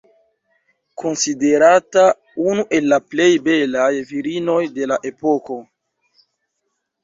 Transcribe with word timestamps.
Konsiderata 1.01 2.05
unu 2.47 2.65
el 2.79 2.89
la 2.95 3.01
plej 3.13 3.29
belaj 3.51 3.93
virinoj 4.15 4.61
de 4.81 4.91
la 4.93 5.01
epoko. 5.15 5.63